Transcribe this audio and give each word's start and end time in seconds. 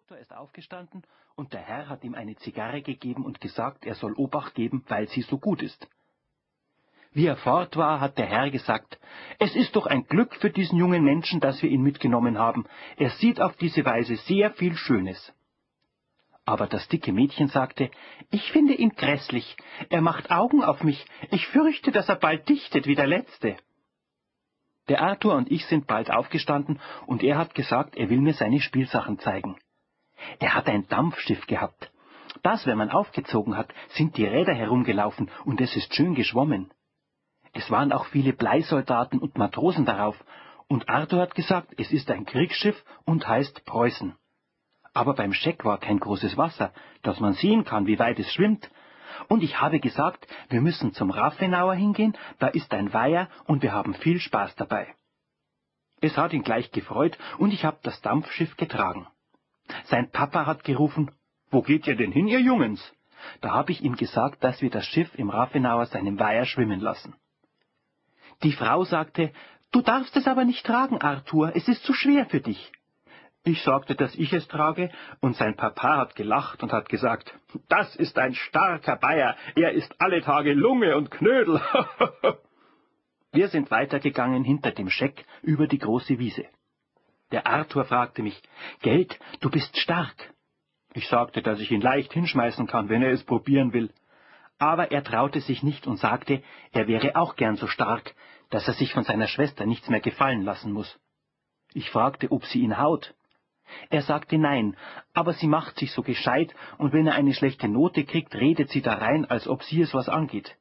Instruktor 0.00 0.18
ist 0.18 0.34
aufgestanden 0.34 1.02
und 1.36 1.52
der 1.52 1.60
Herr 1.60 1.90
hat 1.90 2.04
ihm 2.04 2.14
eine 2.14 2.34
Zigarre 2.36 2.80
gegeben 2.80 3.22
und 3.22 3.38
gesagt, 3.38 3.84
er 3.84 3.94
soll 3.94 4.14
Obacht 4.14 4.54
geben, 4.54 4.82
weil 4.88 5.08
sie 5.08 5.20
so 5.20 5.36
gut 5.36 5.60
ist. 5.60 5.86
Wie 7.12 7.26
er 7.26 7.36
fort 7.36 7.76
war, 7.76 8.00
hat 8.00 8.16
der 8.16 8.24
Herr 8.24 8.50
gesagt, 8.50 8.98
es 9.38 9.54
ist 9.54 9.76
doch 9.76 9.86
ein 9.86 10.06
Glück 10.06 10.34
für 10.36 10.48
diesen 10.48 10.78
jungen 10.78 11.04
Menschen, 11.04 11.38
dass 11.38 11.62
wir 11.62 11.68
ihn 11.68 11.82
mitgenommen 11.82 12.38
haben. 12.38 12.64
Er 12.96 13.10
sieht 13.10 13.42
auf 13.42 13.56
diese 13.56 13.84
Weise 13.84 14.16
sehr 14.16 14.50
viel 14.52 14.74
Schönes. 14.74 15.34
Aber 16.46 16.66
das 16.66 16.88
dicke 16.88 17.12
Mädchen 17.12 17.48
sagte, 17.48 17.90
ich 18.30 18.50
finde 18.52 18.72
ihn 18.72 18.94
grässlich. 18.96 19.54
Er 19.90 20.00
macht 20.00 20.30
Augen 20.30 20.64
auf 20.64 20.82
mich. 20.82 21.04
Ich 21.30 21.46
fürchte, 21.48 21.92
dass 21.92 22.08
er 22.08 22.16
bald 22.16 22.48
dichtet 22.48 22.86
wie 22.86 22.94
der 22.94 23.06
Letzte. 23.06 23.58
Der 24.88 25.02
Arthur 25.02 25.34
und 25.34 25.50
ich 25.50 25.66
sind 25.66 25.86
bald 25.86 26.10
aufgestanden 26.10 26.80
und 27.06 27.22
er 27.22 27.36
hat 27.36 27.54
gesagt, 27.54 27.96
er 27.96 28.08
will 28.08 28.22
mir 28.22 28.34
seine 28.34 28.60
Spielsachen 28.60 29.18
zeigen. 29.18 29.58
Er 30.38 30.54
hat 30.54 30.68
ein 30.68 30.86
Dampfschiff 30.88 31.46
gehabt. 31.46 31.90
Das, 32.42 32.66
wenn 32.66 32.78
man 32.78 32.90
aufgezogen 32.90 33.56
hat, 33.56 33.72
sind 33.88 34.16
die 34.16 34.24
Räder 34.24 34.54
herumgelaufen 34.54 35.30
und 35.44 35.60
es 35.60 35.76
ist 35.76 35.94
schön 35.94 36.14
geschwommen. 36.14 36.70
Es 37.52 37.70
waren 37.70 37.92
auch 37.92 38.06
viele 38.06 38.32
Bleisoldaten 38.32 39.18
und 39.18 39.36
Matrosen 39.36 39.84
darauf, 39.84 40.16
und 40.68 40.88
Arthur 40.88 41.20
hat 41.20 41.34
gesagt, 41.34 41.74
es 41.78 41.90
ist 41.90 42.10
ein 42.10 42.24
Kriegsschiff 42.24 42.84
und 43.04 43.26
heißt 43.26 43.64
Preußen. 43.64 44.14
Aber 44.94 45.14
beim 45.14 45.32
Scheck 45.32 45.64
war 45.64 45.78
kein 45.78 45.98
großes 45.98 46.36
Wasser, 46.36 46.72
dass 47.02 47.18
man 47.18 47.34
sehen 47.34 47.64
kann, 47.64 47.86
wie 47.86 47.98
weit 47.98 48.20
es 48.20 48.32
schwimmt, 48.32 48.70
und 49.28 49.42
ich 49.42 49.60
habe 49.60 49.80
gesagt, 49.80 50.26
wir 50.48 50.60
müssen 50.60 50.92
zum 50.92 51.10
Raffenauer 51.10 51.74
hingehen, 51.74 52.16
da 52.38 52.48
ist 52.48 52.72
ein 52.72 52.92
Weiher 52.92 53.28
und 53.46 53.62
wir 53.62 53.72
haben 53.72 53.94
viel 53.94 54.18
Spaß 54.18 54.56
dabei. 54.56 54.94
Es 56.00 56.16
hat 56.16 56.32
ihn 56.32 56.42
gleich 56.42 56.70
gefreut 56.70 57.18
und 57.38 57.52
ich 57.52 57.64
habe 57.64 57.78
das 57.82 58.00
Dampfschiff 58.00 58.56
getragen. 58.56 59.06
Sein 59.84 60.10
Papa 60.10 60.46
hat 60.46 60.64
gerufen, 60.64 61.10
wo 61.50 61.62
geht 61.62 61.86
ihr 61.86 61.96
denn 61.96 62.12
hin, 62.12 62.28
ihr 62.28 62.40
Jungens? 62.40 62.80
Da 63.40 63.50
habe 63.50 63.72
ich 63.72 63.82
ihm 63.82 63.96
gesagt, 63.96 64.42
dass 64.42 64.62
wir 64.62 64.70
das 64.70 64.86
Schiff 64.86 65.10
im 65.16 65.30
Raffenauer 65.30 65.86
seinem 65.86 66.18
Weiher 66.18 66.46
schwimmen 66.46 66.80
lassen. 66.80 67.14
Die 68.42 68.52
Frau 68.52 68.84
sagte, 68.84 69.32
du 69.72 69.82
darfst 69.82 70.16
es 70.16 70.26
aber 70.26 70.44
nicht 70.44 70.64
tragen, 70.64 71.00
Arthur, 71.00 71.54
es 71.54 71.68
ist 71.68 71.84
zu 71.84 71.92
schwer 71.92 72.26
für 72.26 72.40
dich. 72.40 72.72
Ich 73.42 73.62
sagte, 73.62 73.94
dass 73.94 74.14
ich 74.16 74.32
es 74.32 74.46
trage, 74.48 74.90
und 75.20 75.34
sein 75.34 75.56
Papa 75.56 75.96
hat 75.96 76.14
gelacht 76.14 76.62
und 76.62 76.72
hat 76.72 76.88
gesagt, 76.88 77.34
das 77.68 77.96
ist 77.96 78.18
ein 78.18 78.34
starker 78.34 78.96
Bayer, 78.96 79.34
er 79.54 79.72
ist 79.72 79.94
alle 79.98 80.20
Tage 80.20 80.52
Lunge 80.52 80.96
und 80.96 81.10
Knödel. 81.10 81.60
Wir 83.32 83.48
sind 83.48 83.70
weitergegangen 83.70 84.44
hinter 84.44 84.72
dem 84.72 84.90
Scheck 84.90 85.24
über 85.42 85.66
die 85.66 85.78
große 85.78 86.18
Wiese. 86.18 86.46
Der 87.32 87.46
Arthur 87.46 87.84
fragte 87.84 88.22
mich, 88.22 88.40
Geld, 88.82 89.18
du 89.40 89.50
bist 89.50 89.76
stark. 89.76 90.34
Ich 90.94 91.08
sagte, 91.08 91.42
dass 91.42 91.60
ich 91.60 91.70
ihn 91.70 91.80
leicht 91.80 92.12
hinschmeißen 92.12 92.66
kann, 92.66 92.88
wenn 92.88 93.02
er 93.02 93.12
es 93.12 93.22
probieren 93.22 93.72
will. 93.72 93.90
Aber 94.58 94.90
er 94.90 95.04
traute 95.04 95.40
sich 95.40 95.62
nicht 95.62 95.86
und 95.86 95.98
sagte, 95.98 96.42
er 96.72 96.88
wäre 96.88 97.16
auch 97.16 97.36
gern 97.36 97.56
so 97.56 97.66
stark, 97.66 98.14
dass 98.50 98.66
er 98.66 98.74
sich 98.74 98.92
von 98.92 99.04
seiner 99.04 99.28
Schwester 99.28 99.64
nichts 99.64 99.88
mehr 99.88 100.00
gefallen 100.00 100.42
lassen 100.42 100.72
muss. 100.72 100.98
Ich 101.72 101.90
fragte, 101.90 102.32
ob 102.32 102.44
sie 102.44 102.60
ihn 102.60 102.78
haut. 102.78 103.14
Er 103.88 104.02
sagte 104.02 104.36
nein, 104.36 104.76
aber 105.14 105.32
sie 105.32 105.46
macht 105.46 105.78
sich 105.78 105.92
so 105.92 106.02
gescheit, 106.02 106.52
und 106.78 106.92
wenn 106.92 107.06
er 107.06 107.14
eine 107.14 107.32
schlechte 107.34 107.68
Note 107.68 108.04
kriegt, 108.04 108.34
redet 108.34 108.70
sie 108.70 108.82
da 108.82 108.94
rein, 108.94 109.24
als 109.24 109.46
ob 109.46 109.62
sie 109.62 109.80
es 109.80 109.94
was 109.94 110.08
angeht. 110.08 110.56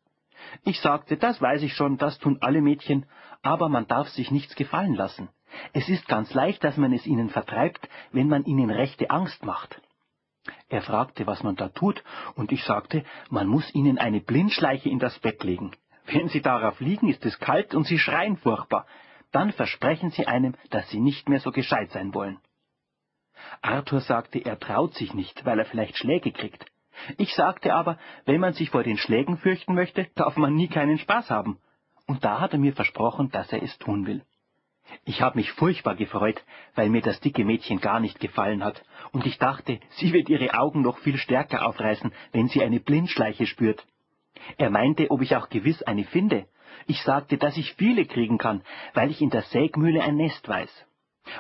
Ich 0.64 0.80
sagte, 0.80 1.17
das 1.17 1.42
weiß 1.42 1.64
ich 1.64 1.73
schon, 1.73 1.98
das 1.98 2.20
tun 2.20 2.38
alle 2.42 2.61
Mädchen, 2.61 3.08
aber 3.42 3.67
man 3.67 3.88
darf 3.88 4.09
sich 4.09 4.30
nichts 4.30 4.56
gefallen 4.56 4.94
lassen. 4.94 5.30
Es 5.73 5.89
ist 5.89 6.08
ganz 6.08 6.33
leicht, 6.33 6.64
dass 6.64 6.78
man 6.78 6.94
es 6.94 7.05
ihnen 7.05 7.30
vertreibt, 7.30 7.88
wenn 8.11 8.28
man 8.28 8.45
ihnen 8.45 8.69
rechte 8.69 9.09
Angst 9.09 9.45
macht. 9.45 9.81
Er 10.69 10.81
fragte, 10.81 11.28
was 11.28 11.44
man 11.44 11.55
da 11.55 11.69
tut, 11.69 12.03
und 12.36 12.52
ich 12.52 12.64
sagte, 12.64 13.03
man 13.30 13.47
muss 13.47 13.73
ihnen 13.73 13.97
eine 13.97 14.22
Blindschleiche 14.22 14.89
in 14.89 15.00
das 15.00 15.17
Bett 15.20 15.44
legen. 15.44 15.72
Wenn 16.05 16.30
sie 16.30 16.42
darauf 16.42 16.80
liegen, 16.80 17.08
ist 17.08 17.26
es 17.26 17.39
kalt 17.39 17.76
und 17.76 17.86
sie 17.86 17.99
schreien 17.99 18.37
furchtbar. 18.37 18.86
Dann 19.32 19.52
versprechen 19.52 20.10
sie 20.11 20.26
einem, 20.26 20.55
dass 20.71 20.89
sie 20.89 20.99
nicht 20.99 21.30
mehr 21.30 21.39
so 21.39 21.52
gescheit 21.52 21.92
sein 21.92 22.14
wollen. 22.14 22.39
Arthur 23.61 24.02
sagte, 24.02 24.39
er 24.39 24.60
traut 24.60 24.95
sich 24.95 25.14
nicht, 25.14 25.45
weil 25.45 25.60
er 25.60 25.66
vielleicht 25.66 25.98
Schläge 25.98 26.31
kriegt. 26.31 26.66
Ich 27.17 27.33
sagte 27.33 27.73
aber, 27.73 27.98
wenn 28.26 28.42
man 28.42 28.54
sich 28.54 28.70
vor 28.71 28.83
den 28.83 28.98
Schlägen 28.98 29.37
fürchten 29.37 29.73
möchte, 29.73 30.08
darf 30.16 30.36
man 30.37 30.55
nie 30.55 30.67
keinen 30.67 30.98
Spaß 30.98 31.30
haben. 31.30 31.60
Und 32.08 32.26
da 32.26 32.39
hat 32.39 32.54
er 32.54 32.60
mir 32.60 32.73
versprochen, 32.73 33.30
dass 33.31 33.52
er 33.54 33.61
es 33.61 33.77
tun 33.77 34.05
will. 34.05 34.23
Ich 35.05 35.22
habe 35.22 35.38
mich 35.38 35.52
furchtbar 35.52 35.95
gefreut, 35.95 36.44
weil 36.76 36.89
mir 36.89 37.02
das 37.02 37.20
dicke 37.20 37.45
Mädchen 37.45 37.80
gar 37.80 38.00
nicht 38.00 38.20
gefallen 38.20 38.64
hat, 38.64 38.83
und 39.11 39.26
ich 39.26 39.38
dachte, 39.38 39.80
sie 39.92 40.14
wird 40.14 40.30
ihre 40.30 40.54
Augen 40.54 40.82
noch 40.82 40.98
viel 41.00 41.17
stärker 41.17 41.66
aufreißen, 41.66 42.11
wenn 42.32 42.48
sie 42.48 42.64
eine 42.64 42.80
Blindschleiche 42.80 43.45
spürt. 43.45 43.86
Er 44.58 44.70
meinte, 44.70 45.11
ob 45.11 45.22
ich 45.22 45.36
auch 45.36 45.49
gewiss 45.49 45.82
eine 45.83 46.05
finde. 46.05 46.45
Ich 46.88 47.02
sagte, 47.02 47.38
dass 47.38 47.58
ich 47.58 47.73
viele 47.73 48.05
kriegen 48.05 48.38
kann, 48.38 48.64
weil 48.94 49.11
ich 49.11 49.22
in 49.22 49.30
der 49.30 49.44
Sägmühle 49.44 50.02
ein 50.02 50.16
Nest 50.16 50.48
weiß. 50.48 50.86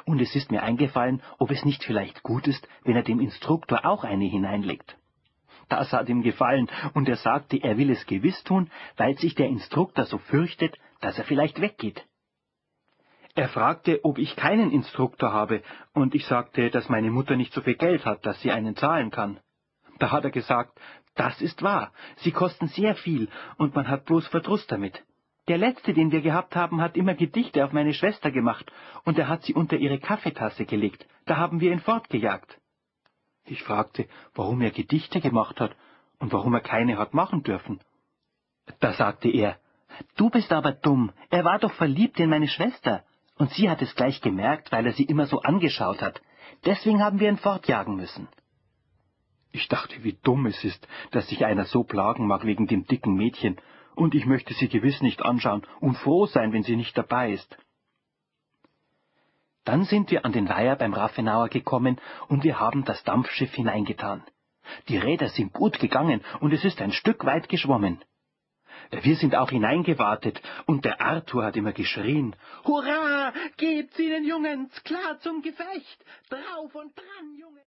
Und 0.05 0.21
es 0.21 0.35
ist 0.35 0.51
mir 0.51 0.63
eingefallen, 0.63 1.21
ob 1.37 1.51
es 1.51 1.65
nicht 1.65 1.83
vielleicht 1.83 2.23
gut 2.23 2.47
ist, 2.47 2.67
wenn 2.83 2.95
er 2.95 3.03
dem 3.03 3.19
Instruktor 3.19 3.85
auch 3.85 4.03
eine 4.03 4.25
hineinlegt. 4.25 4.97
Das 5.69 5.93
hat 5.93 6.09
ihm 6.09 6.23
gefallen, 6.23 6.69
und 6.93 7.07
er 7.07 7.15
sagte, 7.15 7.57
er 7.57 7.77
will 7.77 7.91
es 7.91 8.05
gewiss 8.05 8.43
tun, 8.43 8.71
weil 8.97 9.17
sich 9.17 9.35
der 9.35 9.47
Instruktor 9.47 10.05
so 10.05 10.17
fürchtet, 10.17 10.77
dass 10.99 11.17
er 11.17 11.25
vielleicht 11.25 11.61
weggeht. 11.61 12.05
Er 13.35 13.49
fragte, 13.49 14.03
ob 14.03 14.17
ich 14.17 14.35
keinen 14.35 14.71
Instruktor 14.71 15.31
habe, 15.31 15.61
und 15.93 16.15
ich 16.15 16.25
sagte, 16.25 16.69
dass 16.69 16.89
meine 16.89 17.11
Mutter 17.11 17.35
nicht 17.35 17.53
so 17.53 17.61
viel 17.61 17.75
Geld 17.75 18.05
hat, 18.05 18.25
dass 18.25 18.39
sie 18.41 18.51
einen 18.51 18.75
zahlen 18.75 19.11
kann. 19.11 19.39
Da 19.99 20.11
hat 20.11 20.23
er 20.23 20.31
gesagt, 20.31 20.79
das 21.15 21.41
ist 21.41 21.61
wahr, 21.61 21.91
sie 22.17 22.31
kosten 22.31 22.67
sehr 22.67 22.95
viel, 22.95 23.29
und 23.57 23.75
man 23.75 23.87
hat 23.87 24.05
bloß 24.05 24.27
Verdruss 24.27 24.65
damit. 24.67 25.03
Der 25.47 25.57
letzte, 25.57 25.93
den 25.93 26.11
wir 26.11 26.21
gehabt 26.21 26.55
haben, 26.55 26.81
hat 26.81 26.95
immer 26.95 27.15
Gedichte 27.15 27.65
auf 27.65 27.71
meine 27.71 27.93
Schwester 27.93 28.31
gemacht, 28.31 28.71
und 29.03 29.17
er 29.17 29.27
hat 29.27 29.43
sie 29.43 29.53
unter 29.53 29.77
ihre 29.77 29.99
Kaffeetasse 29.99 30.65
gelegt. 30.65 31.07
Da 31.25 31.37
haben 31.37 31.59
wir 31.59 31.71
ihn 31.71 31.79
fortgejagt. 31.79 32.59
Ich 33.45 33.63
fragte, 33.63 34.07
warum 34.35 34.61
er 34.61 34.71
Gedichte 34.71 35.21
gemacht 35.21 35.59
hat 35.59 35.75
und 36.19 36.31
warum 36.33 36.53
er 36.53 36.61
keine 36.61 36.97
hat 36.97 37.13
machen 37.13 37.41
dürfen. 37.43 37.79
Da 38.79 38.93
sagte 38.93 39.29
er, 39.29 39.57
du 40.17 40.29
bist 40.29 40.51
aber 40.51 40.71
dumm, 40.71 41.11
er 41.31 41.43
war 41.43 41.57
doch 41.57 41.73
verliebt 41.73 42.19
in 42.19 42.29
meine 42.29 42.47
Schwester, 42.47 43.03
und 43.39 43.51
sie 43.53 43.69
hat 43.69 43.81
es 43.81 43.95
gleich 43.95 44.21
gemerkt, 44.21 44.71
weil 44.71 44.85
er 44.85 44.91
sie 44.93 45.05
immer 45.05 45.25
so 45.25 45.41
angeschaut 45.41 46.01
hat. 46.01 46.21
Deswegen 46.65 47.01
haben 47.01 47.19
wir 47.19 47.29
ihn 47.29 47.37
fortjagen 47.37 47.95
müssen. 47.95 48.27
Ich 49.51 49.67
dachte, 49.69 50.03
wie 50.03 50.19
dumm 50.21 50.45
es 50.45 50.63
ist, 50.63 50.87
dass 51.11 51.27
sich 51.29 51.45
einer 51.45 51.65
so 51.65 51.83
plagen 51.83 52.27
mag 52.27 52.45
wegen 52.45 52.67
dem 52.67 52.85
dicken 52.85 53.15
Mädchen, 53.15 53.57
und 53.95 54.13
ich 54.13 54.25
möchte 54.25 54.53
sie 54.53 54.69
gewiss 54.69 55.01
nicht 55.01 55.21
anschauen 55.23 55.63
und 55.79 55.97
froh 55.97 56.25
sein, 56.25 56.53
wenn 56.53 56.63
sie 56.63 56.75
nicht 56.75 56.97
dabei 56.97 57.31
ist. 57.31 57.57
Dann 59.65 59.83
sind 59.83 60.11
wir 60.11 60.25
an 60.25 60.31
den 60.31 60.47
Weiher 60.47 60.75
beim 60.75 60.93
Raffenauer 60.93 61.49
gekommen 61.49 61.99
und 62.27 62.43
wir 62.43 62.59
haben 62.59 62.85
das 62.85 63.03
Dampfschiff 63.03 63.53
hineingetan. 63.53 64.23
Die 64.87 64.97
Räder 64.97 65.29
sind 65.29 65.53
gut 65.53 65.79
gegangen 65.79 66.21
und 66.39 66.53
es 66.53 66.63
ist 66.63 66.81
ein 66.81 66.91
Stück 66.91 67.25
weit 67.25 67.49
geschwommen. 67.49 68.03
Wir 68.91 69.15
sind 69.15 69.35
auch 69.35 69.49
hineingewartet 69.49 70.41
und 70.65 70.85
der 70.85 71.01
Arthur 71.01 71.45
hat 71.45 71.55
immer 71.55 71.73
geschrien, 71.73 72.35
Hurra, 72.65 73.33
gebt's 73.57 73.99
ihnen 73.99 74.25
Jungens, 74.25 74.83
klar 74.83 75.19
zum 75.19 75.41
Gefecht, 75.41 76.05
drauf 76.29 76.73
und 76.75 76.95
dran, 76.95 77.37
Junge! 77.37 77.49